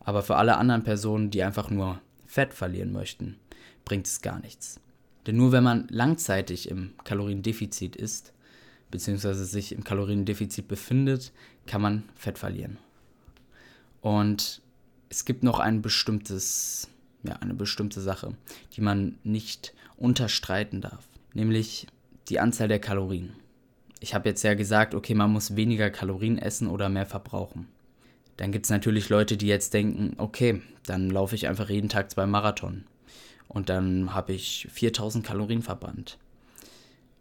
Aber 0.00 0.22
für 0.22 0.36
alle 0.36 0.56
anderen 0.56 0.84
Personen, 0.84 1.30
die 1.30 1.42
einfach 1.42 1.68
nur 1.68 2.00
Fett 2.36 2.52
verlieren 2.52 2.92
möchten, 2.92 3.38
bringt 3.86 4.06
es 4.06 4.20
gar 4.20 4.40
nichts. 4.40 4.78
Denn 5.26 5.38
nur 5.38 5.52
wenn 5.52 5.64
man 5.64 5.88
langzeitig 5.88 6.68
im 6.68 6.92
Kaloriendefizit 7.02 7.96
ist, 7.96 8.34
beziehungsweise 8.90 9.46
sich 9.46 9.72
im 9.72 9.84
Kaloriendefizit 9.84 10.68
befindet, 10.68 11.32
kann 11.66 11.80
man 11.80 12.02
Fett 12.14 12.36
verlieren. 12.36 12.76
Und 14.02 14.60
es 15.08 15.24
gibt 15.24 15.44
noch 15.44 15.60
ein 15.60 15.80
bestimmtes 15.80 16.90
ja, 17.22 17.36
eine 17.36 17.54
bestimmte 17.54 18.02
Sache, 18.02 18.36
die 18.74 18.82
man 18.82 19.16
nicht 19.24 19.72
unterstreiten 19.96 20.82
darf, 20.82 21.08
nämlich 21.32 21.86
die 22.28 22.38
Anzahl 22.38 22.68
der 22.68 22.80
Kalorien. 22.80 23.32
Ich 24.00 24.14
habe 24.14 24.28
jetzt 24.28 24.42
ja 24.42 24.52
gesagt, 24.52 24.94
okay, 24.94 25.14
man 25.14 25.32
muss 25.32 25.56
weniger 25.56 25.88
Kalorien 25.88 26.36
essen 26.36 26.68
oder 26.68 26.90
mehr 26.90 27.06
verbrauchen. 27.06 27.66
Dann 28.36 28.52
gibt 28.52 28.66
es 28.66 28.70
natürlich 28.70 29.08
Leute, 29.08 29.36
die 29.36 29.46
jetzt 29.46 29.72
denken, 29.74 30.14
okay, 30.18 30.60
dann 30.84 31.10
laufe 31.10 31.34
ich 31.34 31.48
einfach 31.48 31.70
jeden 31.70 31.88
Tag 31.88 32.10
zwei 32.10 32.26
Marathon 32.26 32.84
und 33.48 33.68
dann 33.68 34.14
habe 34.14 34.32
ich 34.32 34.68
4000 34.70 35.24
Kalorien 35.24 35.62
verbrannt. 35.62 36.18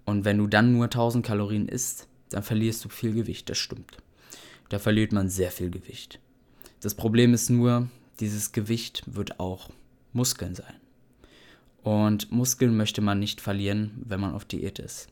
Und 0.05 0.25
wenn 0.25 0.37
du 0.37 0.47
dann 0.47 0.71
nur 0.71 0.85
1000 0.85 1.25
Kalorien 1.25 1.67
isst, 1.67 2.07
dann 2.29 2.43
verlierst 2.43 2.83
du 2.85 2.89
viel 2.89 3.13
Gewicht, 3.13 3.49
das 3.49 3.57
stimmt. 3.57 3.97
Da 4.69 4.79
verliert 4.79 5.11
man 5.11 5.29
sehr 5.29 5.51
viel 5.51 5.69
Gewicht. 5.69 6.19
Das 6.81 6.95
Problem 6.95 7.33
ist 7.33 7.49
nur, 7.49 7.87
dieses 8.19 8.51
Gewicht 8.51 9.03
wird 9.05 9.39
auch 9.39 9.69
Muskeln 10.13 10.55
sein. 10.55 10.75
Und 11.83 12.31
Muskeln 12.31 12.75
möchte 12.75 13.01
man 13.01 13.19
nicht 13.19 13.41
verlieren, 13.41 13.91
wenn 14.05 14.19
man 14.19 14.33
auf 14.33 14.45
Diät 14.45 14.79
ist. 14.79 15.07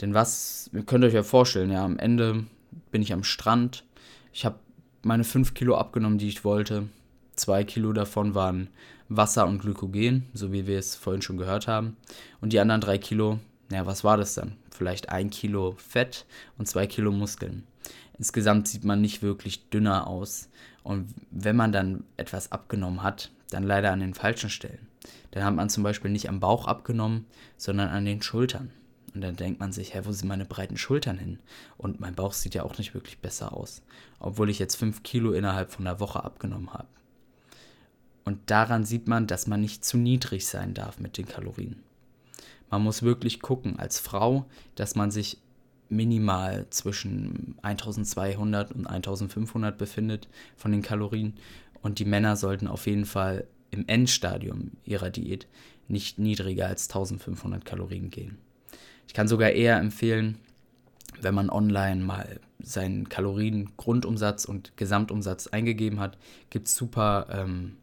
Denn 0.00 0.14
was, 0.14 0.70
ihr 0.72 0.82
könnt 0.82 1.04
euch 1.04 1.14
ja 1.14 1.22
vorstellen, 1.22 1.70
ja, 1.70 1.84
am 1.84 1.98
Ende 1.98 2.44
bin 2.90 3.02
ich 3.02 3.12
am 3.12 3.24
Strand. 3.24 3.84
Ich 4.32 4.44
habe 4.44 4.58
meine 5.02 5.24
5 5.24 5.54
Kilo 5.54 5.76
abgenommen, 5.76 6.18
die 6.18 6.28
ich 6.28 6.44
wollte. 6.44 6.88
2 7.36 7.64
Kilo 7.64 7.92
davon 7.92 8.34
waren 8.34 8.68
Wasser 9.08 9.46
und 9.46 9.60
Glykogen, 9.60 10.26
so 10.34 10.52
wie 10.52 10.66
wir 10.66 10.78
es 10.78 10.96
vorhin 10.96 11.22
schon 11.22 11.36
gehört 11.36 11.68
haben. 11.68 11.96
Und 12.40 12.52
die 12.52 12.60
anderen 12.60 12.80
3 12.80 12.98
Kilo, 12.98 13.38
naja, 13.68 13.86
was 13.86 14.04
war 14.04 14.16
das 14.16 14.34
dann? 14.34 14.56
Vielleicht 14.70 15.10
1 15.10 15.36
Kilo 15.36 15.74
Fett 15.78 16.26
und 16.58 16.66
2 16.66 16.86
Kilo 16.86 17.12
Muskeln. 17.12 17.64
Insgesamt 18.18 18.68
sieht 18.68 18.84
man 18.84 19.00
nicht 19.00 19.22
wirklich 19.22 19.68
dünner 19.68 20.06
aus. 20.06 20.48
Und 20.82 21.08
wenn 21.30 21.56
man 21.56 21.72
dann 21.72 22.04
etwas 22.16 22.52
abgenommen 22.52 23.02
hat, 23.02 23.30
dann 23.50 23.64
leider 23.64 23.92
an 23.92 24.00
den 24.00 24.14
falschen 24.14 24.50
Stellen. 24.50 24.86
Dann 25.30 25.44
hat 25.44 25.54
man 25.54 25.68
zum 25.68 25.82
Beispiel 25.82 26.10
nicht 26.10 26.28
am 26.28 26.40
Bauch 26.40 26.66
abgenommen, 26.66 27.26
sondern 27.56 27.88
an 27.88 28.04
den 28.04 28.22
Schultern. 28.22 28.70
Und 29.16 29.22
dann 29.22 29.34
denkt 29.34 29.60
man 29.60 29.72
sich, 29.72 29.94
hä, 29.94 30.02
wo 30.04 30.12
sind 30.12 30.28
meine 30.28 30.44
breiten 30.44 30.76
Schultern 30.76 31.16
hin? 31.16 31.38
Und 31.78 32.00
mein 32.00 32.14
Bauch 32.14 32.34
sieht 32.34 32.54
ja 32.54 32.64
auch 32.64 32.76
nicht 32.76 32.92
wirklich 32.92 33.18
besser 33.18 33.54
aus. 33.54 33.80
Obwohl 34.18 34.50
ich 34.50 34.58
jetzt 34.58 34.76
5 34.76 35.02
Kilo 35.04 35.32
innerhalb 35.32 35.72
von 35.72 35.86
einer 35.86 36.00
Woche 36.00 36.22
abgenommen 36.22 36.74
habe. 36.74 36.86
Und 38.26 38.50
daran 38.50 38.84
sieht 38.84 39.08
man, 39.08 39.26
dass 39.26 39.46
man 39.46 39.62
nicht 39.62 39.86
zu 39.86 39.96
niedrig 39.96 40.46
sein 40.46 40.74
darf 40.74 41.00
mit 41.00 41.16
den 41.16 41.24
Kalorien. 41.24 41.82
Man 42.68 42.82
muss 42.82 43.02
wirklich 43.02 43.40
gucken 43.40 43.78
als 43.78 43.98
Frau, 43.98 44.44
dass 44.74 44.96
man 44.96 45.10
sich 45.10 45.38
minimal 45.88 46.66
zwischen 46.68 47.56
1200 47.62 48.72
und 48.72 48.86
1500 48.86 49.78
befindet 49.78 50.28
von 50.56 50.72
den 50.72 50.82
Kalorien. 50.82 51.32
Und 51.80 52.00
die 52.00 52.04
Männer 52.04 52.36
sollten 52.36 52.68
auf 52.68 52.86
jeden 52.86 53.06
Fall 53.06 53.46
im 53.70 53.88
Endstadium 53.88 54.72
ihrer 54.84 55.08
Diät 55.08 55.46
nicht 55.88 56.18
niedriger 56.18 56.66
als 56.66 56.90
1500 56.90 57.64
Kalorien 57.64 58.10
gehen. 58.10 58.36
Ich 59.06 59.14
kann 59.14 59.28
sogar 59.28 59.50
eher 59.50 59.78
empfehlen, 59.78 60.38
wenn 61.20 61.34
man 61.34 61.50
online 61.50 62.02
mal 62.02 62.40
seinen 62.58 63.08
Kalorien-Grundumsatz 63.08 64.44
und 64.44 64.76
Gesamtumsatz 64.76 65.46
eingegeben 65.46 66.00
hat, 66.00 66.18
gibt 66.50 66.68
es 66.68 66.76
super, 66.76 67.26
ähm, 67.30 67.76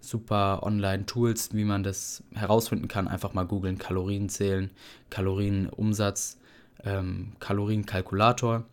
super 0.00 0.62
Online-Tools, 0.62 1.54
wie 1.54 1.64
man 1.64 1.82
das 1.82 2.22
herausfinden 2.34 2.88
kann. 2.88 3.08
Einfach 3.08 3.34
mal 3.34 3.44
googeln, 3.44 3.78
Kalorien 3.78 4.28
zählen, 4.28 4.70
Kalorienumsatz 5.10 6.38
ähm, 6.84 7.32
Kalorienkalkulator 7.40 8.64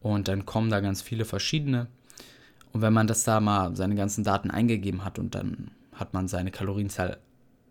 und 0.00 0.28
dann 0.28 0.46
kommen 0.46 0.70
da 0.70 0.80
ganz 0.80 1.02
viele 1.02 1.24
verschiedene. 1.24 1.86
Und 2.72 2.80
wenn 2.80 2.92
man 2.92 3.06
das 3.06 3.24
da 3.24 3.40
mal 3.40 3.76
seine 3.76 3.94
ganzen 3.94 4.24
Daten 4.24 4.50
eingegeben 4.50 5.04
hat 5.04 5.18
und 5.18 5.34
dann 5.34 5.70
hat 5.92 6.14
man 6.14 6.28
seine 6.28 6.50
Kalorienzahl 6.50 7.18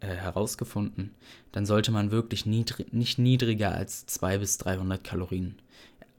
äh, 0.01 0.07
herausgefunden, 0.07 1.11
dann 1.51 1.65
sollte 1.65 1.91
man 1.91 2.11
wirklich 2.11 2.45
niedrig, 2.45 2.91
nicht 2.91 3.19
niedriger 3.19 3.73
als 3.73 4.05
200 4.07 4.39
bis 4.41 4.57
300 4.57 5.03
Kalorien 5.03 5.55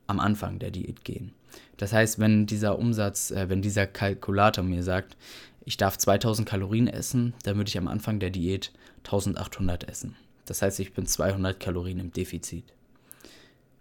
am 0.07 0.21
Anfang 0.21 0.59
der 0.59 0.71
Diät 0.71 1.05
gehen. 1.05 1.33
Das 1.77 1.93
heißt, 1.93 2.19
wenn 2.19 2.47
dieser 2.47 2.79
Umsatz, 2.79 3.31
äh, 3.31 3.49
wenn 3.49 3.63
dieser 3.63 3.87
Kalkulator 3.87 4.65
mir 4.65 4.83
sagt, 4.83 5.17
ich 5.65 5.77
darf 5.77 5.99
2000 5.99 6.49
Kalorien 6.49 6.89
essen, 6.89 7.35
dann 7.45 7.57
würde 7.57 7.69
ich 7.69 7.79
am 7.79 7.89
Anfang 7.89 8.19
der 8.19 8.31
Diät 8.31 8.73
1800 9.05 9.89
essen. 9.89 10.17
Das 10.47 10.63
heißt, 10.63 10.81
ich 10.81 10.93
bin 10.93 11.07
200 11.07 11.59
Kalorien 11.61 12.01
im 12.01 12.13
Defizit. 12.13 12.65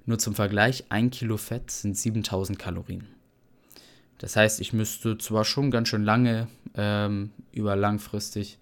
Nur 0.05 0.19
zum 0.19 0.35
Vergleich, 0.35 0.85
ein 0.89 1.09
Kilo 1.09 1.37
Fett 1.37 1.71
sind 1.71 1.97
7000 1.97 2.57
Kalorien. 2.57 3.07
Das 4.17 4.35
heißt, 4.35 4.61
ich 4.61 4.73
müsste 4.73 5.17
zwar 5.17 5.45
schon 5.45 5.71
ganz 5.71 5.87
schön 5.87 6.03
lange, 6.03 6.47
ähm, 6.75 7.31
über 7.51 7.75
langfristig, 7.75 8.59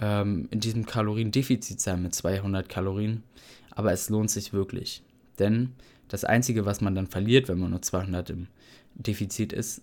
ähm, 0.00 0.48
in 0.50 0.60
diesem 0.60 0.86
Kaloriendefizit 0.86 1.80
sein 1.80 2.02
mit 2.02 2.14
200 2.14 2.68
Kalorien, 2.68 3.22
aber 3.70 3.92
es 3.92 4.08
lohnt 4.08 4.30
sich 4.30 4.52
wirklich. 4.52 5.02
Denn 5.38 5.72
das 6.08 6.24
Einzige, 6.24 6.66
was 6.66 6.80
man 6.80 6.94
dann 6.94 7.06
verliert, 7.06 7.48
wenn 7.48 7.58
man 7.58 7.70
nur 7.70 7.82
200 7.82 8.30
im 8.30 8.48
Defizit 8.94 9.52
ist, 9.52 9.82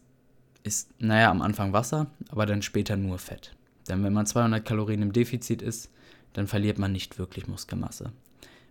ist, 0.63 0.89
naja, 0.99 1.31
am 1.31 1.41
Anfang 1.41 1.73
Wasser, 1.73 2.07
aber 2.29 2.45
dann 2.45 2.61
später 2.61 2.97
nur 2.97 3.17
Fett. 3.17 3.55
Denn 3.87 4.03
wenn 4.03 4.13
man 4.13 4.25
200 4.25 4.63
Kalorien 4.63 5.01
im 5.01 5.13
Defizit 5.13 5.61
ist, 5.61 5.89
dann 6.33 6.47
verliert 6.47 6.77
man 6.77 6.91
nicht 6.91 7.17
wirklich 7.17 7.47
Muskelmasse. 7.47 8.11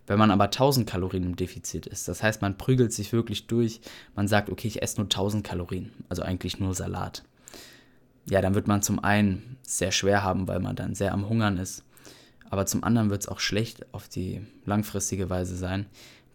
Wenn 0.07 0.17
man 0.17 0.31
aber 0.31 0.45
1000 0.45 0.89
Kalorien 0.89 1.23
im 1.23 1.35
Defizit 1.35 1.85
ist, 1.85 2.07
das 2.07 2.23
heißt, 2.23 2.41
man 2.41 2.57
prügelt 2.57 2.93
sich 2.93 3.11
wirklich 3.11 3.45
durch, 3.47 3.81
man 4.15 4.27
sagt, 4.27 4.49
okay, 4.49 4.67
ich 4.67 4.81
esse 4.81 4.97
nur 4.97 5.05
1000 5.05 5.45
Kalorien, 5.45 5.91
also 6.07 6.23
eigentlich 6.23 6.59
nur 6.59 6.73
Salat. 6.73 7.23
Ja, 8.29 8.41
dann 8.41 8.55
wird 8.55 8.67
man 8.67 8.81
zum 8.81 9.03
einen 9.03 9.57
sehr 9.63 9.91
schwer 9.91 10.23
haben, 10.23 10.47
weil 10.47 10.59
man 10.59 10.75
dann 10.75 10.95
sehr 10.95 11.13
am 11.13 11.27
Hungern 11.27 11.57
ist. 11.57 11.83
Aber 12.49 12.65
zum 12.65 12.83
anderen 12.83 13.09
wird 13.09 13.21
es 13.21 13.27
auch 13.27 13.39
schlecht 13.39 13.93
auf 13.93 14.07
die 14.07 14.41
langfristige 14.65 15.29
Weise 15.29 15.55
sein, 15.55 15.85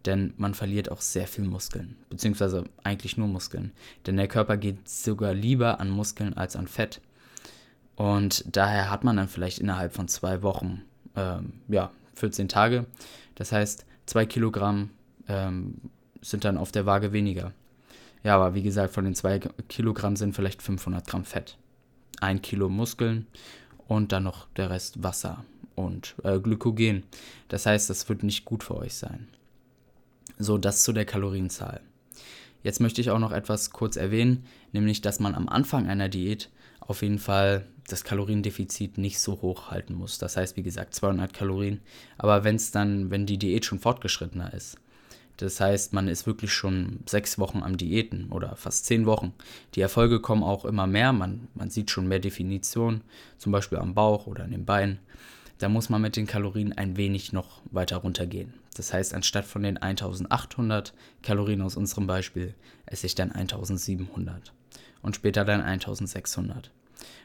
denn 0.04 0.34
man 0.36 0.54
verliert 0.54 0.90
auch 0.90 1.00
sehr 1.00 1.26
viel 1.26 1.44
Muskeln, 1.44 1.96
beziehungsweise 2.10 2.64
eigentlich 2.82 3.16
nur 3.16 3.28
Muskeln. 3.28 3.72
Denn 4.06 4.16
der 4.16 4.28
Körper 4.28 4.56
geht 4.56 4.88
sogar 4.88 5.34
lieber 5.34 5.80
an 5.80 5.90
Muskeln 5.90 6.34
als 6.34 6.56
an 6.56 6.68
Fett. 6.68 7.00
Und 7.96 8.44
daher 8.56 8.90
hat 8.90 9.04
man 9.04 9.16
dann 9.16 9.28
vielleicht 9.28 9.58
innerhalb 9.58 9.92
von 9.92 10.08
zwei 10.08 10.42
Wochen, 10.42 10.82
ähm, 11.16 11.54
ja, 11.68 11.90
14 12.14 12.48
Tage, 12.48 12.86
das 13.34 13.50
heißt, 13.52 13.86
zwei 14.06 14.26
Kilogramm 14.26 14.90
ähm, 15.28 15.80
sind 16.20 16.44
dann 16.44 16.58
auf 16.58 16.70
der 16.70 16.86
Waage 16.86 17.12
weniger. 17.12 17.52
Ja, 18.22 18.36
aber 18.36 18.54
wie 18.54 18.62
gesagt, 18.62 18.94
von 18.94 19.04
den 19.04 19.14
zwei 19.14 19.38
Kilogramm 19.68 20.16
sind 20.16 20.34
vielleicht 20.34 20.62
500 20.62 21.06
Gramm 21.06 21.24
Fett. 21.24 21.56
Ein 22.24 22.40
Kilo 22.40 22.70
Muskeln 22.70 23.26
und 23.86 24.12
dann 24.12 24.22
noch 24.22 24.48
der 24.56 24.70
Rest 24.70 25.02
Wasser 25.02 25.44
und 25.74 26.14
äh, 26.24 26.38
Glykogen. 26.38 27.02
Das 27.48 27.66
heißt, 27.66 27.90
das 27.90 28.08
wird 28.08 28.22
nicht 28.22 28.46
gut 28.46 28.64
für 28.64 28.76
euch 28.76 28.94
sein. 28.94 29.28
So, 30.38 30.56
das 30.56 30.82
zu 30.82 30.92
der 30.92 31.04
Kalorienzahl. 31.04 31.82
Jetzt 32.62 32.80
möchte 32.80 33.02
ich 33.02 33.10
auch 33.10 33.18
noch 33.18 33.30
etwas 33.30 33.72
kurz 33.72 33.96
erwähnen, 33.96 34.46
nämlich 34.72 35.02
dass 35.02 35.20
man 35.20 35.34
am 35.34 35.50
Anfang 35.50 35.86
einer 35.86 36.08
Diät 36.08 36.50
auf 36.80 37.02
jeden 37.02 37.18
Fall 37.18 37.66
das 37.88 38.04
Kaloriendefizit 38.04 38.96
nicht 38.96 39.18
so 39.18 39.42
hoch 39.42 39.70
halten 39.70 39.92
muss. 39.92 40.16
Das 40.18 40.38
heißt, 40.38 40.56
wie 40.56 40.62
gesagt, 40.62 40.94
200 40.94 41.34
Kalorien. 41.34 41.82
Aber 42.16 42.42
wenn 42.42 42.56
es 42.56 42.70
dann, 42.70 43.10
wenn 43.10 43.26
die 43.26 43.38
Diät 43.38 43.66
schon 43.66 43.80
fortgeschrittener 43.80 44.54
ist, 44.54 44.78
das 45.38 45.60
heißt, 45.60 45.92
man 45.92 46.08
ist 46.08 46.26
wirklich 46.26 46.52
schon 46.52 47.00
sechs 47.06 47.38
Wochen 47.38 47.62
am 47.62 47.76
Diäten 47.76 48.30
oder 48.30 48.54
fast 48.56 48.86
zehn 48.86 49.04
Wochen. 49.06 49.32
Die 49.74 49.80
Erfolge 49.80 50.20
kommen 50.20 50.44
auch 50.44 50.64
immer 50.64 50.86
mehr. 50.86 51.12
Man, 51.12 51.48
man 51.54 51.70
sieht 51.70 51.90
schon 51.90 52.06
mehr 52.06 52.20
Definition, 52.20 53.02
zum 53.38 53.50
Beispiel 53.50 53.78
am 53.78 53.94
Bauch 53.94 54.26
oder 54.26 54.44
an 54.44 54.52
den 54.52 54.64
Beinen. 54.64 54.98
Da 55.58 55.68
muss 55.68 55.88
man 55.88 56.02
mit 56.02 56.16
den 56.16 56.26
Kalorien 56.26 56.72
ein 56.72 56.96
wenig 56.96 57.32
noch 57.32 57.62
weiter 57.70 57.96
runtergehen. 57.98 58.54
Das 58.76 58.92
heißt, 58.92 59.14
anstatt 59.14 59.44
von 59.44 59.62
den 59.62 59.76
1800 59.76 60.92
Kalorien 61.22 61.62
aus 61.62 61.76
unserem 61.76 62.06
Beispiel, 62.06 62.54
esse 62.86 63.06
ich 63.06 63.14
dann 63.14 63.32
1700 63.32 64.52
und 65.02 65.16
später 65.16 65.44
dann 65.44 65.60
1600. 65.60 66.70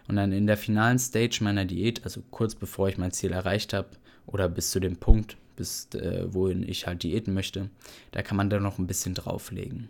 Und 0.07 0.15
dann 0.15 0.31
in 0.31 0.47
der 0.47 0.57
finalen 0.57 0.99
Stage 0.99 1.39
meiner 1.41 1.65
Diät, 1.65 2.03
also 2.03 2.21
kurz 2.31 2.55
bevor 2.55 2.89
ich 2.89 2.97
mein 2.97 3.11
Ziel 3.11 3.31
erreicht 3.31 3.73
habe 3.73 3.89
oder 4.25 4.49
bis 4.49 4.71
zu 4.71 4.79
dem 4.79 4.97
Punkt, 4.97 5.37
bis 5.59 5.89
äh, 5.93 6.33
wohin 6.33 6.67
ich 6.67 6.87
halt 6.87 7.03
diäten 7.03 7.33
möchte, 7.33 7.69
da 8.11 8.21
kann 8.21 8.37
man 8.37 8.49
dann 8.49 8.63
noch 8.63 8.79
ein 8.79 8.87
bisschen 8.87 9.13
drauflegen. 9.13 9.89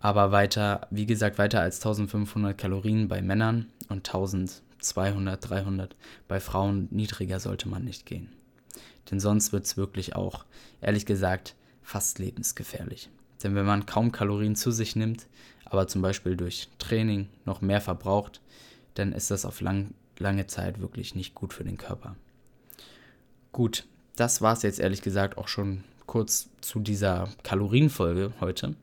Aber 0.00 0.30
weiter, 0.30 0.86
wie 0.90 1.06
gesagt, 1.06 1.38
weiter 1.38 1.60
als 1.60 1.78
1500 1.78 2.56
Kalorien 2.56 3.08
bei 3.08 3.20
Männern 3.20 3.66
und 3.88 4.08
1200, 4.08 5.50
300 5.50 5.96
bei 6.28 6.38
Frauen 6.38 6.86
niedriger 6.92 7.40
sollte 7.40 7.68
man 7.68 7.84
nicht 7.84 8.06
gehen. 8.06 8.28
Denn 9.10 9.18
sonst 9.18 9.52
wird 9.52 9.64
es 9.64 9.76
wirklich 9.76 10.14
auch, 10.14 10.44
ehrlich 10.80 11.04
gesagt, 11.04 11.56
fast 11.82 12.20
lebensgefährlich. 12.20 13.10
Denn 13.42 13.56
wenn 13.56 13.66
man 13.66 13.86
kaum 13.86 14.12
Kalorien 14.12 14.54
zu 14.54 14.70
sich 14.70 14.94
nimmt, 14.94 15.26
aber 15.64 15.88
zum 15.88 16.02
Beispiel 16.02 16.36
durch 16.36 16.68
Training 16.78 17.28
noch 17.44 17.60
mehr 17.60 17.80
verbraucht, 17.80 18.40
dann 18.94 19.12
ist 19.12 19.32
das 19.32 19.44
auf 19.44 19.60
lang, 19.60 19.94
lange 20.18 20.46
Zeit 20.46 20.80
wirklich 20.80 21.16
nicht 21.16 21.34
gut 21.34 21.52
für 21.52 21.64
den 21.64 21.76
Körper. 21.76 22.14
Gut, 23.50 23.84
das 24.18 24.42
war 24.42 24.52
es 24.52 24.62
jetzt 24.62 24.80
ehrlich 24.80 25.02
gesagt 25.02 25.38
auch 25.38 25.48
schon 25.48 25.84
kurz 26.06 26.48
zu 26.60 26.80
dieser 26.80 27.28
Kalorienfolge 27.42 28.32
heute. 28.40 28.74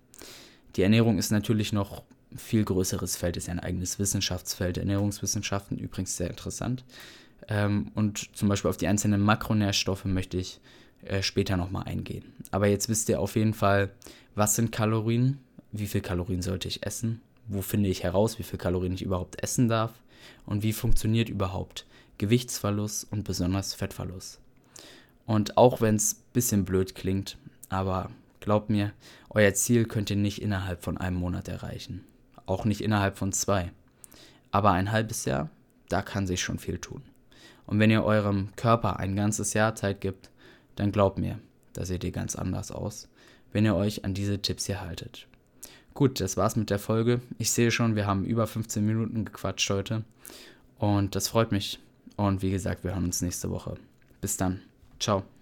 Die 0.75 0.81
Ernährung 0.81 1.17
ist 1.17 1.31
natürlich 1.31 1.73
noch 1.73 2.03
ein 2.31 2.37
viel 2.37 2.63
größeres 2.63 3.17
Feld, 3.17 3.35
ist 3.35 3.47
ja 3.47 3.53
ein 3.53 3.59
eigenes 3.59 3.99
Wissenschaftsfeld. 3.99 4.77
Ernährungswissenschaften 4.77 5.77
übrigens 5.77 6.15
sehr 6.15 6.29
interessant. 6.29 6.85
Ähm, 7.47 7.91
und 7.95 8.35
zum 8.35 8.47
Beispiel 8.47 8.69
auf 8.69 8.77
die 8.77 8.87
einzelnen 8.87 9.21
Makronährstoffe 9.21 10.05
möchte 10.05 10.37
ich 10.37 10.59
äh, 11.03 11.21
später 11.21 11.57
nochmal 11.57 11.83
eingehen. 11.83 12.23
Aber 12.51 12.67
jetzt 12.67 12.87
wisst 12.87 13.09
ihr 13.09 13.19
auf 13.19 13.35
jeden 13.35 13.53
Fall, 13.53 13.91
was 14.35 14.55
sind 14.55 14.71
Kalorien, 14.71 15.39
wie 15.71 15.87
viel 15.87 16.01
Kalorien 16.01 16.41
sollte 16.41 16.67
ich 16.67 16.85
essen, 16.85 17.21
wo 17.47 17.61
finde 17.61 17.89
ich 17.89 18.03
heraus, 18.03 18.39
wie 18.39 18.43
viel 18.43 18.59
Kalorien 18.59 18.93
ich 18.93 19.01
überhaupt 19.01 19.41
essen 19.43 19.67
darf 19.67 19.91
und 20.45 20.63
wie 20.63 20.73
funktioniert 20.73 21.29
überhaupt 21.29 21.85
Gewichtsverlust 22.17 23.11
und 23.11 23.23
besonders 23.23 23.73
Fettverlust. 23.73 24.39
Und 25.25 25.57
auch 25.57 25.81
wenn 25.81 25.95
es 25.95 26.13
ein 26.13 26.33
bisschen 26.33 26.65
blöd 26.65 26.95
klingt, 26.95 27.37
aber 27.69 28.09
glaubt 28.39 28.69
mir, 28.69 28.93
Euer 29.35 29.53
Ziel 29.53 29.83
könnt 29.83 30.09
ihr 30.09 30.15
nicht 30.15 30.41
innerhalb 30.41 30.81
von 30.81 30.97
einem 30.97 31.17
Monat 31.17 31.49
erreichen. 31.49 32.05
Auch 32.45 32.63
nicht 32.63 32.79
innerhalb 32.79 33.17
von 33.17 33.33
zwei. 33.33 33.73
Aber 34.49 34.71
ein 34.71 34.93
halbes 34.93 35.25
Jahr, 35.25 35.49
da 35.89 36.01
kann 36.01 36.25
sich 36.25 36.41
schon 36.41 36.57
viel 36.57 36.77
tun. 36.77 37.01
Und 37.67 37.77
wenn 37.79 37.91
ihr 37.91 38.05
eurem 38.05 38.55
Körper 38.55 38.97
ein 38.97 39.13
ganzes 39.17 39.53
Jahr 39.53 39.75
Zeit 39.75 39.99
gibt, 39.99 40.31
dann 40.77 40.93
glaubt 40.93 41.17
mir, 41.17 41.37
da 41.73 41.83
seht 41.83 42.05
ihr 42.05 42.13
ganz 42.13 42.37
anders 42.37 42.71
aus, 42.71 43.09
wenn 43.51 43.65
ihr 43.65 43.75
euch 43.75 44.05
an 44.05 44.13
diese 44.13 44.41
Tipps 44.41 44.67
hier 44.67 44.79
haltet. 44.79 45.27
Gut, 45.93 46.21
das 46.21 46.37
war's 46.37 46.55
mit 46.55 46.69
der 46.69 46.79
Folge. 46.79 47.19
Ich 47.37 47.51
sehe 47.51 47.71
schon, 47.71 47.97
wir 47.97 48.07
haben 48.07 48.23
über 48.23 48.47
15 48.47 48.85
Minuten 48.85 49.25
gequatscht 49.25 49.69
heute. 49.69 50.05
Und 50.77 51.15
das 51.15 51.27
freut 51.27 51.51
mich. 51.51 51.79
Und 52.15 52.41
wie 52.41 52.51
gesagt, 52.51 52.85
wir 52.85 52.93
hören 52.93 53.03
uns 53.03 53.21
nächste 53.21 53.49
Woche. 53.49 53.75
Bis 54.21 54.37
dann. 54.37 54.61
Ciao. 54.99 55.34